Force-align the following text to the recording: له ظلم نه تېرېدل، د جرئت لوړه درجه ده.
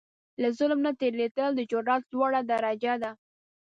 له 0.41 0.49
ظلم 0.57 0.79
نه 0.85 0.91
تېرېدل، 1.01 1.51
د 1.55 1.61
جرئت 1.71 2.03
لوړه 2.13 2.41
درجه 2.51 2.93
ده. 3.03 3.11